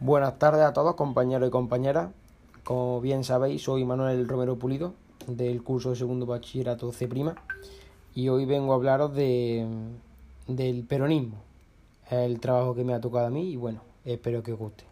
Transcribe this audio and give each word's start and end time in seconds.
Buenas 0.00 0.38
tardes 0.38 0.62
a 0.62 0.72
todos 0.72 0.94
compañeros 0.94 1.48
y 1.48 1.50
compañeras. 1.50 2.10
Como 2.62 3.00
bien 3.00 3.24
sabéis, 3.24 3.62
soy 3.62 3.84
Manuel 3.84 4.28
Romero 4.28 4.56
Pulido 4.56 4.94
del 5.26 5.60
curso 5.64 5.90
de 5.90 5.96
segundo 5.96 6.24
bachillerato 6.24 6.92
C' 6.92 7.08
y 8.14 8.28
hoy 8.28 8.44
vengo 8.44 8.72
a 8.72 8.76
hablaros 8.76 9.12
de, 9.12 9.66
del 10.46 10.84
peronismo, 10.84 11.38
el 12.10 12.38
trabajo 12.38 12.76
que 12.76 12.84
me 12.84 12.94
ha 12.94 13.00
tocado 13.00 13.26
a 13.26 13.30
mí 13.30 13.50
y 13.50 13.56
bueno, 13.56 13.80
espero 14.04 14.44
que 14.44 14.52
os 14.52 14.58
guste. 14.60 14.84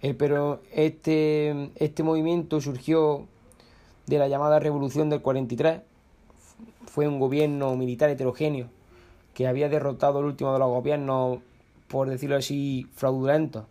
El 0.00 0.14
pero 0.14 0.60
este, 0.72 1.72
este 1.74 2.04
movimiento 2.04 2.60
surgió 2.60 3.26
de 4.06 4.18
la 4.18 4.28
llamada 4.28 4.60
Revolución 4.60 5.10
del 5.10 5.20
43. 5.20 5.80
Fue 6.86 7.08
un 7.08 7.18
gobierno 7.18 7.74
militar 7.74 8.08
heterogéneo 8.08 8.68
que 9.34 9.48
había 9.48 9.68
derrotado 9.68 10.20
el 10.20 10.26
último 10.26 10.52
de 10.52 10.60
los 10.60 10.68
gobiernos, 10.68 11.40
por 11.88 12.08
decirlo 12.08 12.36
así, 12.36 12.86
fraudulentos 12.94 13.64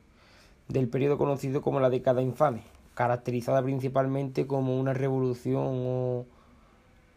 del 0.70 0.88
periodo 0.88 1.18
conocido 1.18 1.62
como 1.62 1.80
la 1.80 1.90
década 1.90 2.22
infame, 2.22 2.62
caracterizada 2.94 3.62
principalmente 3.64 4.46
como 4.46 4.80
una 4.80 4.94
revolución 4.94 5.66
o 5.68 6.26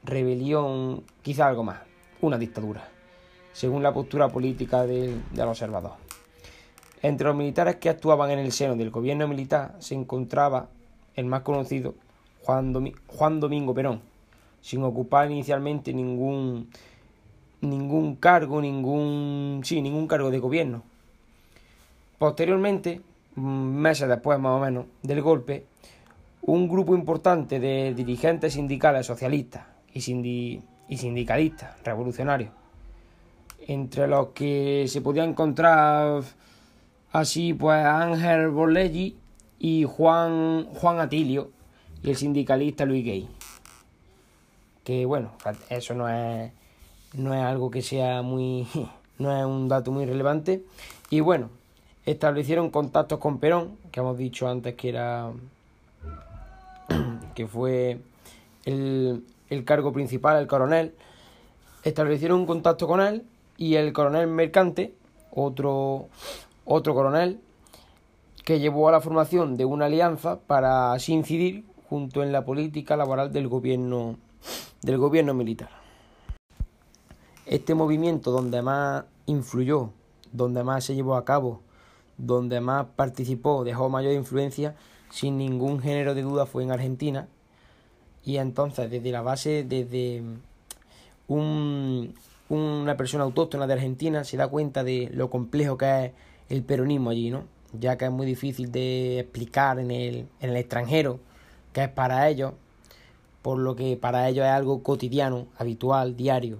rebelión, 0.03 1.05
quizá 1.21 1.49
algo 1.49 1.63
más, 1.63 1.81
una 2.23 2.39
dictadura, 2.39 2.89
según 3.53 3.83
la 3.83 3.93
postura 3.93 4.29
política 4.31 4.87
del, 4.87 5.23
observador. 5.39 5.93
Entre 7.03 7.27
los 7.27 7.37
militares 7.37 7.77
que 7.77 7.91
actuaban 7.91 8.31
en 8.31 8.39
el 8.39 8.53
seno 8.53 8.75
del 8.75 8.91
gobierno 8.91 9.29
militar 9.29 9.77
se 9.81 9.95
encontraba 9.95 10.69
el 11.15 11.27
más 11.27 11.43
conocido, 11.43 11.95
Juan, 12.45 12.73
Juan 13.07 13.39
Domingo 13.39 13.75
Perón, 13.75 14.01
sin 14.63 14.83
ocupar 14.83 15.31
inicialmente 15.31 15.93
ningún 15.93 16.71
ningún 17.61 18.17
cargo, 18.17 18.61
ningún 18.61 19.61
sí, 19.63 19.83
ningún 19.83 20.09
cargo 20.09 20.31
de 20.31 20.39
gobierno. 20.39 20.83
Posteriormente, 22.19 23.01
meses 23.37 24.09
después 24.09 24.39
más 24.39 24.53
o 24.53 24.61
menos 24.61 24.87
del 25.03 25.23
golpe, 25.23 25.67
un 26.43 26.69
grupo 26.69 26.95
importante 26.95 27.61
de 27.61 27.95
dirigentes 27.95 28.55
sindicales 28.55 29.07
socialistas 29.07 29.65
y, 29.95 30.61
y 30.89 30.97
sindicalistas 30.97 31.77
revolucionarios, 31.85 32.51
entre 33.67 34.07
los 34.07 34.29
que 34.29 34.87
se 34.89 35.01
podía 35.01 35.25
encontrar 35.25 36.23
así 37.13 37.55
pues 37.55 37.85
Ángel 37.85 38.49
Borleggi 38.49 39.17
y 39.59 39.85
Juan, 39.85 40.67
Juan 40.75 40.99
Atilio 40.99 41.51
y 42.03 42.11
el 42.11 42.17
sindicalista 42.17 42.85
Luis 42.85 43.05
Gay. 43.05 43.29
Que 44.83 45.07
bueno, 45.07 45.31
eso 45.71 45.95
no 45.95 46.09
es, 46.09 46.51
no 47.15 47.33
es 47.33 47.41
algo 47.41 47.71
que 47.71 47.83
sea 47.83 48.23
muy, 48.23 48.67
no 49.19 49.39
es 49.39 49.45
un 49.45 49.69
dato 49.69 49.93
muy 49.93 50.05
relevante. 50.05 50.65
Y 51.11 51.21
bueno, 51.21 51.51
establecieron 52.07 52.71
contactos 52.71 53.19
con 53.19 53.39
Perón, 53.39 53.77
que 53.91 54.01
hemos 54.01 54.19
dicho 54.19 54.49
antes 54.49 54.75
que 54.75 54.89
era 54.89 55.31
que 57.35 57.47
fue 57.47 58.01
el, 58.65 59.25
el 59.51 59.65
cargo 59.65 59.93
principal, 59.93 60.39
el 60.39 60.47
coronel, 60.47 60.95
establecieron 61.85 62.41
un 62.41 62.47
contacto 62.47 62.87
con 62.87 63.01
él 63.01 63.25
y 63.57 63.77
el 63.77 63.93
coronel 63.93 64.27
Mercante, 64.27 64.95
otro, 65.31 66.09
otro 66.65 66.95
coronel, 66.95 67.41
que 68.45 68.59
llevó 68.59 68.89
a 68.89 68.93
la 68.93 69.01
formación 69.01 69.57
de 69.57 69.65
una 69.65 69.87
alianza 69.87 70.41
para 70.41 70.93
así 70.93 71.13
incidir 71.13 71.65
junto 71.89 72.23
en 72.23 72.33
la 72.33 72.45
política 72.45 72.97
laboral 72.97 73.33
del 73.33 73.49
gobierno, 73.49 74.17
del 74.83 74.99
gobierno 74.99 75.35
militar. 75.35 75.71
Este 77.47 77.75
movimiento 77.75 78.31
donde 78.33 78.63
más 78.63 79.05
influyó, 79.27 79.91
donde 80.33 80.65
más 80.65 80.85
se 80.85 80.95
llevó 80.95 81.17
a 81.17 81.25
cabo 81.25 81.61
donde 82.23 82.61
más 82.61 82.87
participó, 82.95 83.65
dejó 83.65 83.89
mayor 83.89 84.13
influencia, 84.13 84.77
sin 85.11 85.37
ningún 85.39 85.81
género 85.81 86.15
de 86.15 86.23
duda, 86.23 86.47
fue 86.47 86.63
en 86.63 86.71
Argentina. 86.71 87.29
Y 88.25 88.37
entonces, 88.37 88.89
desde 88.91 89.11
la 89.11 89.23
base, 89.23 89.65
desde 89.65 90.23
un, 91.27 92.15
una 92.49 92.97
persona 92.97 93.25
autóctona 93.25 93.67
de 93.67 93.73
Argentina, 93.73 94.23
se 94.23 94.37
da 94.37 94.47
cuenta 94.47 94.85
de 94.85 95.11
lo 95.13 95.31
complejo 95.31 95.77
que 95.77 96.05
es 96.07 96.13
el 96.49 96.63
peronismo 96.63 97.11
allí, 97.11 97.31
¿no? 97.31 97.45
Ya 97.73 97.99
que 97.99 98.05
es 98.05 98.13
muy 98.13 98.27
difícil 98.27 98.71
de 98.71 99.19
explicar 99.19 99.81
en 99.81 99.91
el, 99.91 100.29
en 100.41 100.51
el 100.51 100.57
extranjero, 100.57 101.19
que 101.73 101.83
es 101.85 101.89
para 101.89 102.29
ellos, 102.29 102.53
por 103.43 103.59
lo 103.59 103.75
que 103.75 103.97
para 103.97 104.29
ellos 104.29 104.45
es 104.45 104.53
algo 104.53 104.85
cotidiano, 104.85 105.49
habitual, 105.59 106.17
diario. 106.17 106.59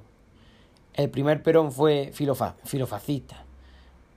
El 0.95 1.09
primer 1.11 1.45
Perón 1.45 1.71
fue 1.71 2.11
filofascista 2.13 3.45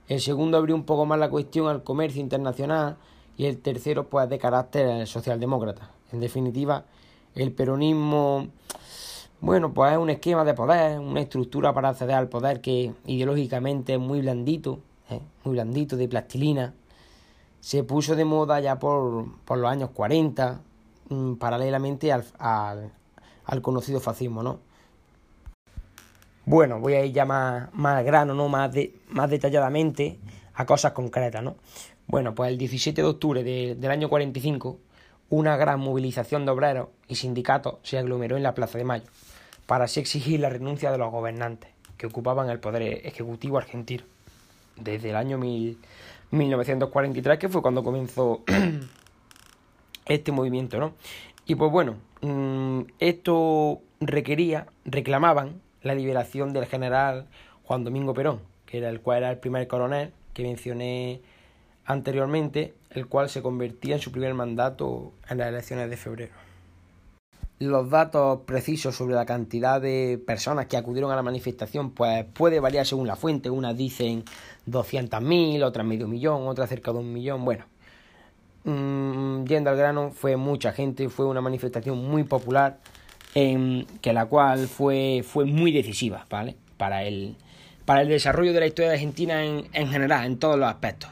el 0.08 0.20
segundo 0.20 0.56
abrió 0.56 0.74
un 0.74 0.84
poco 0.84 1.04
más 1.04 1.18
la 1.18 1.28
cuestión 1.28 1.66
al 1.68 1.82
comercio 1.82 2.20
internacional 2.20 2.96
y 3.36 3.46
el 3.46 3.58
tercero 3.58 4.08
pues 4.08 4.28
de 4.28 4.38
carácter 4.38 5.06
socialdemócrata. 5.06 5.90
En 6.12 6.20
definitiva, 6.20 6.84
el 7.34 7.52
peronismo, 7.52 8.48
bueno, 9.40 9.72
pues 9.74 9.92
es 9.92 9.98
un 9.98 10.10
esquema 10.10 10.44
de 10.44 10.54
poder, 10.54 10.98
una 11.00 11.20
estructura 11.20 11.72
para 11.72 11.90
acceder 11.90 12.14
al 12.14 12.28
poder 12.28 12.60
que 12.60 12.94
ideológicamente 13.04 13.94
es 13.94 14.00
muy 14.00 14.20
blandito, 14.20 14.78
¿eh? 15.10 15.20
muy 15.44 15.54
blandito, 15.54 15.96
de 15.96 16.08
plastilina. 16.08 16.74
Se 17.60 17.82
puso 17.82 18.14
de 18.14 18.24
moda 18.24 18.60
ya 18.60 18.78
por, 18.78 19.26
por 19.44 19.58
los 19.58 19.70
años 19.70 19.90
40, 19.90 20.60
mm, 21.08 21.34
paralelamente 21.34 22.12
al, 22.12 22.24
al, 22.38 22.92
al 23.44 23.62
conocido 23.62 23.98
fascismo, 23.98 24.42
¿no? 24.42 24.60
Bueno, 26.48 26.78
voy 26.78 26.94
a 26.94 27.04
ir 27.04 27.12
ya 27.12 27.24
más, 27.24 27.74
más 27.74 28.04
grano, 28.04 28.32
¿no? 28.32 28.48
Más, 28.48 28.72
de, 28.72 28.94
más 29.08 29.28
detalladamente 29.28 30.20
a 30.54 30.64
cosas 30.64 30.92
concretas, 30.92 31.42
¿no? 31.42 31.56
Bueno, 32.06 32.36
pues 32.36 32.50
el 32.50 32.56
17 32.56 33.02
de 33.02 33.08
octubre 33.08 33.42
del 33.42 33.90
año 33.90 34.08
45, 34.08 34.78
una 35.28 35.56
gran 35.56 35.80
movilización 35.80 36.44
de 36.44 36.52
obreros 36.52 36.90
y 37.08 37.16
sindicatos 37.16 37.78
se 37.82 37.98
aglomeró 37.98 38.36
en 38.36 38.44
la 38.44 38.54
Plaza 38.54 38.78
de 38.78 38.84
Mayo 38.84 39.06
para 39.66 39.86
así 39.86 39.98
exigir 39.98 40.38
la 40.38 40.48
renuncia 40.48 40.92
de 40.92 40.98
los 40.98 41.10
gobernantes 41.10 41.70
que 41.96 42.06
ocupaban 42.06 42.48
el 42.48 42.60
poder 42.60 43.04
ejecutivo 43.04 43.58
argentino 43.58 44.04
desde 44.76 45.10
el 45.10 45.16
año 45.16 45.38
1943, 45.38 47.40
que 47.40 47.48
fue 47.48 47.60
cuando 47.60 47.82
comenzó 47.82 48.44
este 50.06 50.30
movimiento, 50.30 50.78
¿no? 50.78 50.94
Y 51.44 51.56
pues 51.56 51.72
bueno, 51.72 51.96
mm, 52.20 52.82
esto 53.00 53.80
requería, 53.98 54.68
reclamaban 54.84 55.65
la 55.86 55.94
liberación 55.94 56.52
del 56.52 56.66
general 56.66 57.26
Juan 57.64 57.84
Domingo 57.84 58.14
Perón, 58.14 58.40
que 58.64 58.78
era 58.78 58.88
el 58.88 59.00
cual 59.00 59.18
era 59.18 59.30
el 59.30 59.38
primer 59.38 59.66
coronel 59.66 60.12
que 60.34 60.42
mencioné 60.42 61.20
anteriormente, 61.84 62.74
el 62.90 63.06
cual 63.06 63.28
se 63.28 63.42
convertía 63.42 63.94
en 63.94 64.00
su 64.00 64.12
primer 64.12 64.34
mandato 64.34 65.12
en 65.28 65.38
las 65.38 65.48
elecciones 65.48 65.88
de 65.88 65.96
febrero. 65.96 66.32
Los 67.58 67.88
datos 67.88 68.40
precisos 68.44 68.94
sobre 68.94 69.14
la 69.14 69.24
cantidad 69.24 69.80
de 69.80 70.22
personas 70.26 70.66
que 70.66 70.76
acudieron 70.76 71.10
a 71.10 71.16
la 71.16 71.22
manifestación 71.22 71.90
pues 71.90 72.26
puede 72.26 72.60
variar 72.60 72.84
según 72.84 73.06
la 73.06 73.16
fuente. 73.16 73.48
Unas 73.48 73.74
dicen 73.74 74.24
200.000, 74.66 75.64
otras 75.64 75.86
medio 75.86 76.06
millón, 76.06 76.46
otras 76.48 76.68
cerca 76.68 76.92
de 76.92 76.98
un 76.98 77.14
millón. 77.14 77.46
Bueno, 77.46 77.64
mmm, 78.64 79.44
yendo 79.44 79.70
al 79.70 79.76
grano, 79.76 80.10
fue 80.10 80.36
mucha 80.36 80.72
gente, 80.72 81.08
fue 81.08 81.24
una 81.24 81.40
manifestación 81.40 81.96
muy 81.96 82.24
popular 82.24 82.78
que 84.00 84.12
la 84.14 84.24
cual 84.26 84.66
fue, 84.66 85.22
fue 85.22 85.44
muy 85.44 85.70
decisiva 85.70 86.24
¿vale? 86.30 86.56
para, 86.78 87.04
el, 87.04 87.36
para 87.84 88.00
el 88.00 88.08
desarrollo 88.08 88.54
de 88.54 88.60
la 88.60 88.66
historia 88.66 88.88
de 88.88 88.94
Argentina 88.94 89.44
en, 89.44 89.66
en 89.74 89.88
general, 89.88 90.24
en 90.24 90.38
todos 90.38 90.58
los 90.58 90.68
aspectos 90.68 91.10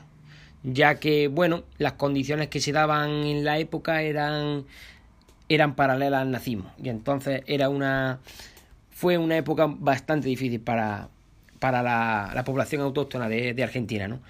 ya 0.65 0.95
que 0.99 1.29
bueno 1.29 1.62
las 1.77 1.93
condiciones 1.93 2.49
que 2.49 2.59
se 2.61 2.73
daban 2.73 3.11
en 3.11 3.45
la 3.45 3.59
época 3.59 4.03
eran 4.03 4.65
eran 5.51 5.77
paralelas 5.77 6.23
al 6.23 6.31
nazismo 6.31 6.73
y 6.83 6.89
entonces 6.89 7.43
era 7.47 7.69
una 7.69 8.19
fue 8.91 9.19
una 9.19 9.37
época 9.37 9.67
bastante 9.69 10.29
difícil 10.29 10.61
para, 10.61 11.09
para 11.59 11.83
la, 11.83 12.33
la 12.35 12.45
población 12.45 12.81
autóctona 12.81 13.29
de, 13.29 13.53
de 13.53 13.62
Argentina 13.62 14.09
¿no? 14.09 14.21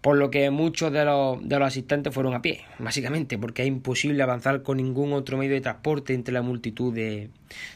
Por 0.00 0.16
lo 0.16 0.30
que 0.30 0.50
muchos 0.50 0.92
de 0.92 1.04
los, 1.04 1.46
de 1.46 1.58
los 1.58 1.68
asistentes 1.68 2.14
fueron 2.14 2.34
a 2.34 2.42
pie, 2.42 2.64
básicamente, 2.78 3.36
porque 3.36 3.62
es 3.62 3.68
imposible 3.68 4.22
avanzar 4.22 4.62
con 4.62 4.76
ningún 4.76 5.12
otro 5.12 5.36
medio 5.36 5.54
de 5.54 5.60
transporte 5.60 6.14
entre 6.14 6.32
la 6.32 6.42
multitud 6.42 6.94
de, 6.94 7.30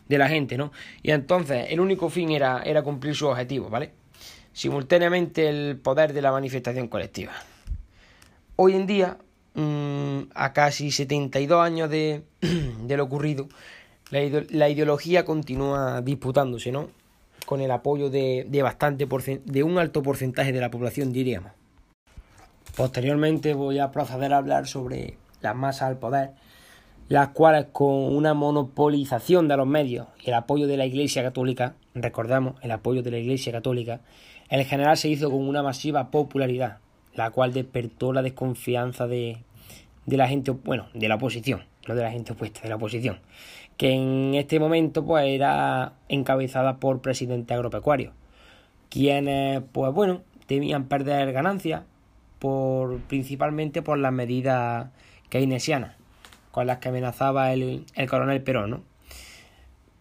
de 0.09 0.19
la 0.19 0.29
gente, 0.29 0.57
¿no? 0.57 0.73
Y 1.03 1.11
entonces 1.11 1.67
el 1.71 1.81
único 1.81 2.11
fin 2.11 2.31
era, 2.31 2.63
era 2.63 2.83
cumplir 2.83 3.15
su 3.17 3.27
objetivo, 3.27 3.69
¿vale? 3.71 3.91
Simultáneamente 4.53 5.49
el 5.49 5.79
poder 5.79 6.13
de 6.13 6.23
la 6.23 6.31
manifestación 6.31 6.87
colectiva. 6.89 7.33
Hoy 8.55 8.75
en 8.75 8.87
día, 8.87 9.19
mmm, 9.55 10.21
a 10.35 10.53
casi 10.53 10.93
72 10.93 11.61
años 11.61 11.91
de, 11.91 12.23
de 12.41 12.97
lo 12.97 13.05
ocurrido, 13.05 13.49
la, 14.11 14.21
la, 14.51 14.69
ideología 14.69 15.25
continúa 15.25 16.03
disputándose, 16.03 16.71
¿no? 16.71 16.91
Con 17.47 17.61
el 17.61 17.71
apoyo 17.73 18.11
de, 18.11 18.47
de 18.49 18.63
bastante 18.63 19.09
de 19.45 19.63
un 19.65 19.79
alto 19.79 20.03
porcentaje 20.03 20.53
de 20.53 20.61
la 20.61 20.71
población, 20.71 21.13
diríamos. 21.13 21.51
Posteriormente 22.77 23.55
voy 23.55 23.79
a 23.79 23.91
proceder 23.91 24.33
a 24.33 24.39
hablar 24.39 24.67
sobre 24.67 25.19
las 25.41 25.55
masas 25.55 25.89
al 25.89 25.99
poder, 25.99 26.31
las 27.09 27.29
cuales 27.29 27.67
con 27.73 28.15
una 28.15 28.33
monopolización 28.33 29.47
de 29.49 29.57
los 29.57 29.67
medios 29.67 30.07
y 30.25 30.31
el 30.31 30.35
apoyo 30.35 30.67
de 30.67 30.79
la 30.79 30.87
Iglesia 30.87 31.23
Católica, 31.23 31.75
recordamos 31.95 32.55
el 32.63 32.71
apoyo 32.71 33.03
de 33.03 33.11
la 33.11 33.19
Iglesia 33.19 33.53
Católica, 33.53 34.01
en 34.49 34.65
general 34.65 34.97
se 34.97 35.09
hizo 35.09 35.31
con 35.31 35.47
una 35.47 35.63
masiva 35.63 36.11
popularidad 36.11 36.79
la 37.15 37.31
cual 37.31 37.53
despertó 37.53 38.13
la 38.13 38.23
desconfianza 38.23 39.07
de, 39.07 39.39
de 40.07 40.17
la 40.17 40.29
gente, 40.29 40.51
bueno, 40.53 40.87
de 40.95 41.09
la 41.09 41.17
oposición, 41.17 41.65
no 41.87 41.95
de 41.95 42.03
la 42.03 42.11
gente 42.11 42.33
opuesta, 42.33 42.63
de 42.63 42.69
la 42.69 42.77
oposición, 42.77 43.19
que 43.77 43.91
en 43.91 44.35
este 44.35 44.59
momento 44.59 45.05
pues 45.05 45.27
era 45.27 45.93
encabezada 46.09 46.79
por 46.79 47.01
presidentes 47.01 47.55
agropecuarios, 47.55 48.15
quienes 48.89 49.63
pues 49.73 49.93
bueno, 49.93 50.23
temían 50.47 50.85
perder 50.85 51.33
ganancias 51.33 51.83
por 52.43 52.99
principalmente 53.03 53.83
por 53.83 53.99
las 53.99 54.13
medidas 54.13 54.89
keynesianas 55.29 55.95
con 56.51 56.67
las 56.67 56.79
que 56.79 56.89
amenazaba 56.89 57.53
el, 57.53 57.87
el 57.95 58.11
coronel 58.11 58.43
Perón. 58.43 58.83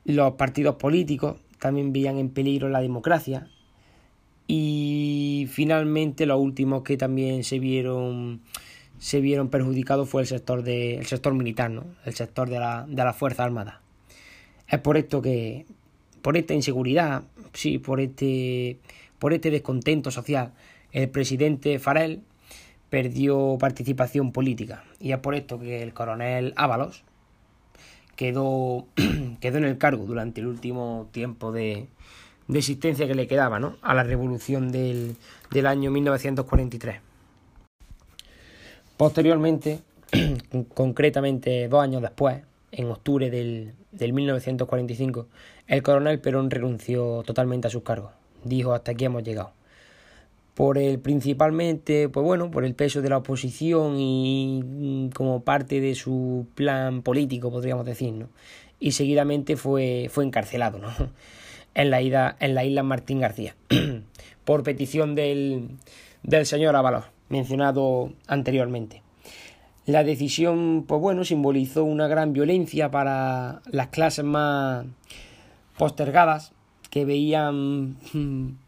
Los 0.06 0.34
partidos 0.34 0.78
políticos 0.78 1.38
también 1.60 1.94
veían 1.94 2.18
en 2.18 2.32
peligro 2.32 2.68
la 2.68 2.82
democracia 2.82 3.48
y 4.48 5.48
finalmente 5.52 6.26
los 6.26 6.42
últimos 6.42 6.82
que 6.82 6.98
también 6.98 7.44
se 7.44 7.60
vieron 7.60 8.42
se 8.98 9.22
vieron 9.22 9.50
perjudicados 9.50 10.10
fue 10.10 10.24
el 10.24 10.28
sector 10.28 10.64
de, 10.64 10.96
el 10.96 11.06
sector 11.06 11.36
militar, 11.36 11.70
¿no? 11.70 11.86
el 12.06 12.16
sector 12.16 12.50
de 12.50 12.58
la, 12.58 12.88
de 12.90 13.04
la 13.04 13.14
Fuerza 13.14 13.44
Armada. 13.44 13.82
Es 14.68 14.80
por 14.80 14.98
esto 14.98 15.22
que, 15.22 15.68
por 16.24 16.38
esta 16.38 16.56
inseguridad, 16.56 17.24
sí, 17.54 17.78
por 17.78 18.02
este, 18.02 18.80
por 19.20 19.34
este 19.34 19.52
descontento 19.52 20.10
social, 20.10 20.54
el 20.92 21.10
presidente 21.10 21.80
Farel 21.80 22.22
perdió 22.92 23.58
participación 23.58 24.34
política. 24.34 24.84
Y 25.00 25.14
es 25.14 25.18
por 25.20 25.34
esto 25.34 25.58
que 25.58 25.82
el 25.82 25.94
coronel 25.94 26.54
Ábalos 26.58 27.04
quedó, 28.18 28.86
quedó 29.40 29.58
en 29.58 29.64
el 29.64 29.78
cargo 29.78 30.06
durante 30.06 30.42
el 30.42 30.48
último 30.48 31.08
tiempo 31.12 31.54
de, 31.54 31.88
de 32.50 32.60
existencia 32.60 33.08
que 33.08 33.16
le 33.16 33.28
quedaba 33.28 33.60
¿no? 33.60 33.78
a 33.82 33.94
la 33.96 34.04
revolución 34.04 34.74
del, 34.74 35.16
del 35.52 35.68
año 35.68 35.90
1943. 35.90 37.00
Posteriormente, 38.98 39.80
concretamente 40.74 41.70
dos 41.70 41.82
años 41.82 42.02
después, 42.02 42.42
en 42.74 42.92
octubre 42.92 43.30
del, 43.30 43.74
del 43.94 44.12
1945, 44.12 45.28
el 45.68 45.82
coronel 45.82 46.20
Perón 46.20 46.52
renunció 46.52 47.24
totalmente 47.24 47.68
a 47.68 47.72
sus 47.72 47.84
cargos. 47.84 48.12
Dijo, 48.44 48.74
hasta 48.74 48.92
aquí 48.92 49.06
hemos 49.06 49.24
llegado. 49.24 49.54
Por 50.62 50.78
el 50.78 51.00
principalmente, 51.00 52.08
pues 52.08 52.24
bueno, 52.24 52.52
por 52.52 52.66
el 52.66 52.76
peso 52.76 53.02
de 53.02 53.10
la 53.10 53.18
oposición 53.18 53.96
y 53.98 55.10
como 55.16 55.42
parte 55.44 55.82
de 55.82 55.96
su 55.96 56.46
plan 56.54 57.02
político, 57.02 57.50
podríamos 57.50 57.84
decir, 57.84 58.14
¿no? 58.14 58.30
Y 58.80 58.92
seguidamente 58.92 59.58
fue, 59.58 60.08
fue 60.12 60.24
encarcelado, 60.24 60.78
¿no? 60.78 60.90
En 61.74 61.90
la, 61.90 62.04
isla, 62.04 62.36
en 62.40 62.54
la 62.54 62.64
isla 62.64 62.84
Martín 62.84 63.22
García, 63.22 63.56
por 64.46 64.62
petición 64.62 65.16
del, 65.16 65.68
del 66.22 66.46
señor 66.46 66.76
Ábalos 66.76 67.06
mencionado 67.30 68.14
anteriormente. 68.28 69.02
La 69.88 70.04
decisión, 70.04 70.86
pues 70.88 71.02
bueno, 71.02 71.24
simbolizó 71.24 71.84
una 71.86 72.08
gran 72.08 72.34
violencia 72.34 72.92
para 72.92 73.64
las 73.66 73.88
clases 73.88 74.26
más 74.26 74.86
postergadas 75.80 76.54
que 76.92 77.04
veían, 77.04 77.98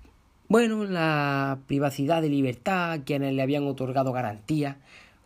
bueno, 0.54 0.84
la 0.84 1.58
privacidad 1.66 2.22
de 2.22 2.30
libertad, 2.30 3.00
quienes 3.04 3.34
le 3.34 3.42
habían 3.42 3.66
otorgado 3.66 4.12
garantías, 4.14 4.76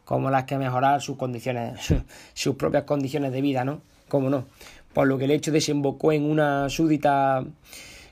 como 0.05 0.31
las 0.31 0.45
que 0.45 0.57
mejorar 0.57 1.01
sus 1.01 1.17
condiciones, 1.17 1.93
sus 2.33 2.55
propias 2.55 2.85
condiciones 2.85 3.33
de 3.33 3.41
vida, 3.41 3.65
¿no? 3.65 3.81
Cómo 4.07 4.29
no. 4.29 4.45
Por 4.93 5.09
lo 5.09 5.17
que 5.17 5.25
el 5.25 5.31
hecho 5.31 5.51
desembocó 5.51 6.13
en 6.13 6.23
una 6.23 6.69
súbita 6.69 7.43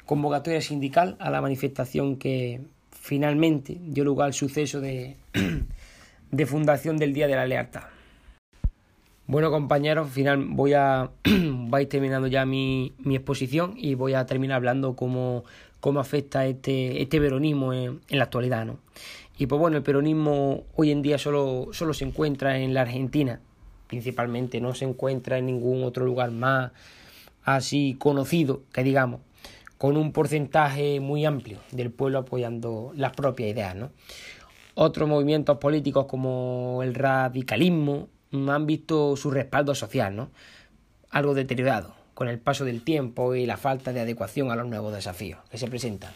convocatoria 0.06 0.60
sindical 0.60 1.16
a 1.20 1.30
la 1.30 1.40
manifestación 1.40 2.18
que 2.18 2.60
finalmente 2.92 3.78
dio 3.80 4.04
lugar 4.04 4.28
al 4.28 4.34
suceso 4.34 4.82
de, 4.82 5.16
de 6.32 6.46
fundación 6.46 6.98
del 6.98 7.14
Día 7.14 7.28
de 7.28 7.36
la 7.36 7.48
Lealtad. 7.48 7.84
Bueno 9.26 9.52
compañeros, 9.52 10.10
final 10.10 10.44
voy 10.50 10.74
a 10.74 11.12
vais 11.24 11.88
terminando 11.88 12.28
ya 12.28 12.46
mi, 12.46 12.94
mi, 13.00 13.16
exposición 13.16 13.74
y 13.78 13.96
voy 13.96 14.16
a 14.16 14.26
terminar 14.26 14.58
hablando 14.58 14.98
cómo, 14.98 15.46
cómo 15.86 16.00
afecta 16.00 16.48
este, 16.48 17.04
este 17.04 17.22
peronismo 17.22 17.72
en, 17.72 18.02
la 18.10 18.24
actualidad. 18.24 18.66
¿no? 18.66 18.80
Y 19.38 19.46
pues 19.46 19.62
bueno, 19.62 19.78
el 19.78 19.84
peronismo 19.84 20.64
hoy 20.76 20.90
en 20.90 21.04
día 21.04 21.20
solo, 21.20 21.68
solo 21.74 21.94
se 21.94 22.06
encuentra 22.06 22.58
en 22.58 22.74
la 22.74 22.82
Argentina, 22.82 23.40
principalmente, 23.86 24.60
no 24.60 24.74
se 24.74 24.86
encuentra 24.86 25.38
en 25.38 25.46
ningún 25.46 25.84
otro 25.84 26.04
lugar 26.04 26.32
más 26.32 26.72
así 27.44 27.98
conocido, 28.00 28.64
que 28.74 28.84
digamos 28.84 29.22
con 29.78 29.96
un 29.96 30.12
porcentaje 30.12 31.00
muy 31.00 31.24
amplio 31.24 31.60
del 31.72 31.92
pueblo 31.92 32.18
apoyando 32.18 32.92
las 32.96 33.12
propias 33.12 33.52
ideas. 33.52 33.76
¿no? 33.76 33.92
Otros 34.74 35.08
movimientos 35.08 35.60
políticos 35.60 36.08
como 36.08 36.82
el 36.82 36.96
radicalismo 36.96 38.08
han 38.32 38.66
visto 38.66 39.16
su 39.18 39.30
respaldo 39.30 39.76
social, 39.76 40.16
¿no? 40.16 40.32
algo 41.12 41.36
deteriorado 41.36 42.05
con 42.16 42.28
el 42.28 42.40
paso 42.40 42.66
del 42.66 42.82
tiempo 42.82 43.36
y 43.36 43.46
la 43.46 43.58
falta 43.58 43.94
de 43.94 44.00
adecuación 44.00 44.50
a 44.50 44.56
los 44.56 44.66
nuevos 44.66 44.94
desafíos 44.94 45.40
que 45.52 45.60
se 45.60 45.68
presentan. 45.68 46.12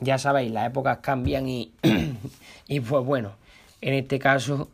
Ya 0.00 0.18
sabéis, 0.18 0.52
las 0.52 0.66
épocas 0.66 0.98
cambian 0.98 1.48
y, 1.48 1.72
y 2.68 2.80
pues 2.80 3.04
bueno, 3.04 3.36
en 3.80 3.94
este 3.94 4.18
caso, 4.18 4.68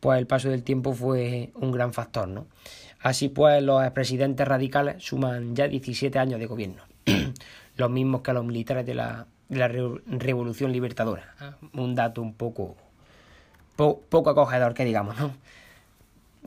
pues 0.00 0.18
el 0.18 0.26
paso 0.26 0.50
del 0.50 0.64
tiempo 0.64 0.92
fue 0.92 1.52
un 1.54 1.70
gran 1.70 1.92
factor, 1.94 2.28
¿no? 2.28 2.46
Así 3.00 3.28
pues, 3.28 3.62
los 3.62 3.88
presidentes 3.92 4.46
radicales 4.46 5.02
suman 5.02 5.56
ya 5.56 5.68
17 5.68 6.18
años 6.18 6.38
de 6.38 6.46
gobierno 6.46 6.82
los 7.76 7.90
mismos 7.90 8.22
que 8.22 8.32
los 8.32 8.44
militares 8.44 8.84
de 8.84 8.94
la, 8.94 9.26
de 9.48 9.58
la 9.58 9.68
Revolución 9.68 10.72
Libertadora. 10.72 11.34
Ah. 11.40 11.56
Un 11.74 11.94
dato 11.94 12.22
un 12.22 12.34
poco, 12.34 12.76
poco 13.76 14.30
acogedor, 14.30 14.74
que 14.74 14.84
digamos, 14.84 15.18
¿no? 15.18 15.32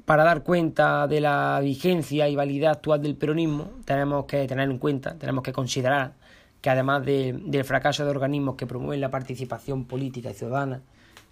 Para 0.03 0.23
dar 0.23 0.43
cuenta 0.43 1.07
de 1.07 1.21
la 1.21 1.59
vigencia 1.61 2.27
y 2.27 2.35
validez 2.35 2.69
actual 2.69 3.01
del 3.01 3.15
peronismo, 3.15 3.71
tenemos 3.85 4.25
que 4.25 4.45
tener 4.47 4.69
en 4.69 4.77
cuenta, 4.77 5.15
tenemos 5.15 5.43
que 5.43 5.53
considerar 5.53 6.13
que 6.61 6.69
además 6.69 7.05
del 7.05 7.63
fracaso 7.63 8.03
de 8.03 8.09
organismos 8.09 8.55
que 8.55 8.67
promueven 8.67 8.99
la 8.99 9.09
participación 9.09 9.85
política 9.85 10.31
y 10.31 10.33
ciudadana 10.33 10.81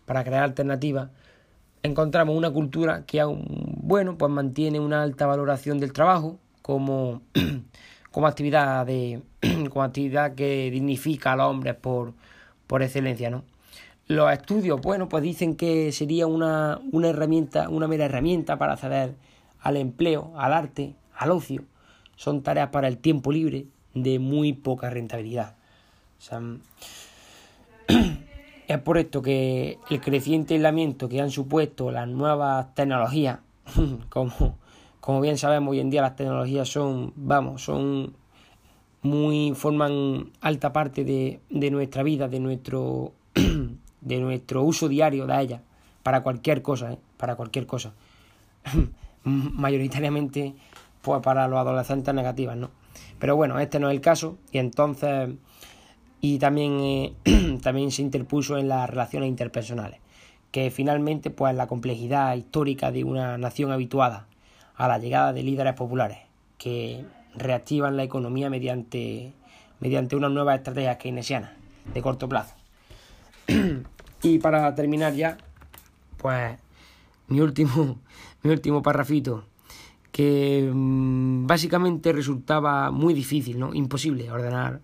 para 0.05 0.23
crear 0.23 0.43
alternativas, 0.43 1.09
encontramos 1.81 2.35
una 2.37 2.51
cultura 2.51 3.03
que 3.05 3.19
aún, 3.19 3.43
bueno, 3.81 4.17
pues 4.17 4.31
mantiene 4.31 4.79
una 4.79 5.03
alta 5.03 5.25
valoración 5.27 5.79
del 5.79 5.91
trabajo 5.91 6.39
como 6.61 7.21
como 8.11 8.27
actividad 8.27 8.85
de 8.85 9.21
como 9.69 9.83
actividad 9.83 10.35
que 10.35 10.69
dignifica 10.71 11.33
a 11.33 11.35
los 11.35 11.47
hombres 11.47 11.75
por, 11.75 12.13
por 12.67 12.81
excelencia, 12.81 13.29
¿no? 13.29 13.43
Los 14.07 14.31
estudios, 14.31 14.81
bueno, 14.81 15.07
pues 15.07 15.23
dicen 15.23 15.55
que 15.55 15.91
sería 15.91 16.27
una, 16.27 16.79
una 16.91 17.09
herramienta, 17.09 17.69
una 17.69 17.87
mera 17.87 18.05
herramienta 18.05 18.57
para 18.57 18.73
acceder 18.73 19.15
al 19.61 19.77
empleo, 19.77 20.33
al 20.35 20.53
arte, 20.53 20.95
al 21.15 21.31
ocio. 21.31 21.63
Son 22.15 22.43
tareas 22.43 22.69
para 22.69 22.87
el 22.87 22.97
tiempo 22.97 23.31
libre 23.31 23.65
de 23.93 24.19
muy 24.19 24.53
poca 24.53 24.89
rentabilidad. 24.89 25.55
es 28.67 28.77
por 28.79 28.97
esto 28.97 29.21
que 29.21 29.77
el 29.89 30.01
creciente 30.01 30.53
aislamiento 30.53 31.09
que 31.09 31.21
han 31.21 31.31
supuesto 31.31 31.91
las 31.91 32.07
nuevas 32.07 32.73
tecnologías, 32.75 33.39
como 34.09 34.57
como 35.03 35.19
bien 35.19 35.37
sabemos, 35.37 35.73
hoy 35.73 35.81
en 35.81 35.89
día 35.89 36.01
las 36.01 36.15
tecnologías 36.15 36.69
son, 36.69 37.11
vamos, 37.17 37.61
son 37.61 38.13
muy, 39.01 39.51
forman 39.53 40.31
alta 40.39 40.71
parte 40.71 41.03
de, 41.03 41.41
de 41.49 41.71
nuestra 41.71 42.03
vida, 42.03 42.29
de 42.29 42.39
nuestro, 42.39 43.11
de 44.03 44.19
nuestro 44.19 44.63
uso 44.63 44.87
diario 44.87 45.25
de 45.25 45.41
ellas, 45.41 45.61
para 46.03 46.21
cualquier 46.21 46.61
cosa, 46.61 46.93
¿eh? 46.93 46.97
para 47.17 47.35
cualquier 47.35 47.65
cosa. 47.65 47.93
Mayoritariamente, 49.23 50.53
pues 51.01 51.21
para 51.21 51.47
los 51.47 51.59
adolescentes 51.59 52.13
negativas, 52.13 52.57
¿no? 52.57 52.71
Pero 53.19 53.35
bueno, 53.35 53.59
este 53.59 53.79
no 53.79 53.89
es 53.89 53.95
el 53.95 54.01
caso, 54.01 54.37
y 54.51 54.57
entonces, 54.57 55.29
y 56.19 56.39
también, 56.39 56.79
eh, 56.81 57.13
también 57.61 57.91
se 57.91 58.01
interpuso 58.01 58.57
en 58.57 58.67
las 58.67 58.89
relaciones 58.89 59.29
interpersonales, 59.29 59.99
que 60.51 60.69
finalmente, 60.71 61.29
pues 61.29 61.55
la 61.55 61.67
complejidad 61.67 62.35
histórica 62.35 62.91
de 62.91 63.03
una 63.03 63.37
nación 63.37 63.71
habituada 63.71 64.27
a 64.75 64.87
la 64.87 64.97
llegada 64.97 65.33
de 65.33 65.43
líderes 65.43 65.73
populares 65.73 66.19
que 66.57 67.05
reactivan 67.35 67.97
la 67.97 68.03
economía 68.03 68.49
mediante, 68.49 69.33
mediante 69.79 70.15
una 70.15 70.29
nueva 70.29 70.55
estrategia 70.55 70.97
keynesiana 70.97 71.55
de 71.93 72.01
corto 72.01 72.29
plazo. 72.29 72.55
y 74.23 74.39
para 74.39 74.73
terminar 74.73 75.13
ya, 75.13 75.37
pues 76.17 76.57
mi 77.27 77.41
último, 77.41 77.99
mi 78.43 78.51
último 78.51 78.81
parrafito, 78.81 79.45
que 80.11 80.71
mm, 80.73 81.45
básicamente 81.45 82.13
resultaba 82.13 82.89
muy 82.89 83.13
difícil, 83.13 83.59
¿no? 83.59 83.73
imposible 83.73 84.31
ordenar 84.31 84.81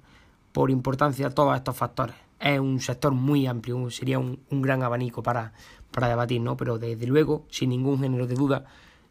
por 0.51 0.69
importancia 0.69 1.29
todos 1.29 1.55
estos 1.55 1.75
factores. 1.75 2.15
Es 2.39 2.59
un 2.59 2.79
sector 2.79 3.13
muy 3.13 3.47
amplio, 3.47 3.89
sería 3.89 4.19
un, 4.19 4.39
gran 4.49 4.83
abanico 4.83 5.23
para, 5.23 5.53
para 5.91 6.07
debatir, 6.07 6.41
¿no? 6.41 6.55
pero 6.57 6.77
desde 6.77 7.07
luego, 7.07 7.45
sin 7.49 7.69
ningún 7.69 7.99
género 7.99 8.27
de 8.27 8.35
duda, 8.35 8.65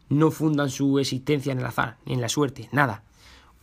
no 0.09 0.31
fundan 0.31 0.69
su 0.69 0.99
existencia 0.99 1.51
en 1.51 1.59
el 1.59 1.65
azar, 1.65 1.97
ni 2.05 2.13
en 2.13 2.21
la 2.21 2.29
suerte, 2.29 2.69
nada. 2.71 3.03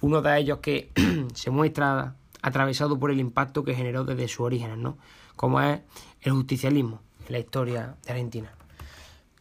Uno 0.01 0.23
de 0.23 0.39
ellos 0.39 0.59
que 0.59 0.91
se 1.35 1.51
muestra 1.51 2.15
atravesado 2.43 2.99
por 2.99 3.11
el 3.11 3.19
impacto 3.19 3.65
que 3.65 3.75
generó 3.75 4.05
desde 4.05 4.29
sus 4.29 4.41
orígenes, 4.41 4.79
¿no? 4.79 4.97
Como 5.37 5.61
es 5.61 5.81
el 6.23 6.33
justicialismo, 6.33 7.01
en 7.27 7.33
la 7.33 7.39
historia 7.39 7.97
de 8.05 8.13
Argentina. 8.13 8.53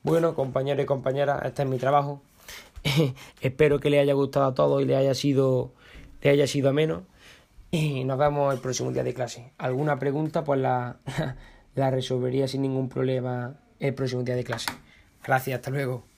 Bueno, 0.04 0.36
compañeros 0.36 0.84
y 0.84 0.86
compañeras, 0.86 1.42
este 1.46 1.64
es 1.64 1.68
mi 1.68 1.78
trabajo. 1.78 2.22
Espero 3.42 3.80
que 3.80 3.90
les 3.90 4.02
haya 4.02 4.14
gustado 4.14 4.46
a 4.46 4.54
todos 4.54 4.82
y 4.82 4.86
les 4.86 4.98
haya 4.98 5.16
sido, 5.16 5.72
les 6.22 6.34
haya 6.34 6.48
sido 6.48 6.70
ameno. 6.70 7.04
Y 7.72 8.04
nos 8.04 8.18
vemos 8.18 8.54
el 8.54 8.60
próximo 8.60 8.92
día 8.92 9.04
de 9.04 9.14
clase. 9.14 9.52
¿Alguna 9.58 9.98
pregunta? 9.98 10.44
Pues 10.44 10.60
la, 10.60 10.98
la 11.76 11.92
resolvería 11.92 12.48
sin 12.48 12.62
ningún 12.62 12.90
problema 12.90 13.56
el 13.80 13.94
próximo 13.94 14.24
día 14.24 14.36
de 14.36 14.44
clase. 14.44 14.70
Gracias, 15.24 15.56
hasta 15.56 15.72
luego. 15.72 16.15